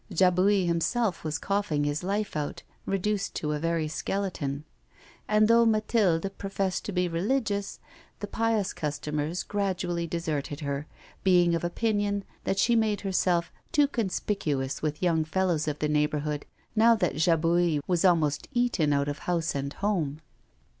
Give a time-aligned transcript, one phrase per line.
[0.11, 4.63] Jabouille himself was coughing his life out, reduced to a very skeleton.
[5.27, 7.79] And although Mathilde professed to be religious,
[8.19, 10.87] the pious customers gradually deserted her,
[11.23, 16.47] being of opinion that she made herself too conspicuous with young fellows of the neighbourhood
[16.75, 20.19] now that Jabouille was almost eaten out of house and home.